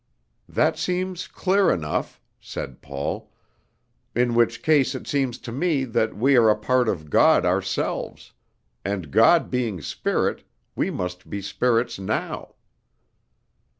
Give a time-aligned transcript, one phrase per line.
[0.49, 3.29] "That seems clear enough," said Paul;
[4.15, 8.33] "in which case it seems to me that we are a part of God ourselves,
[8.83, 10.43] and God being spirit,
[10.75, 12.55] we must be spirits now."